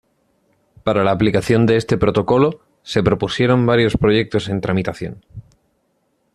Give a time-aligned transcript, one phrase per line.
[0.83, 5.21] Para la aplicación de este protocolo, se propusieron varios proyectos en tramitación.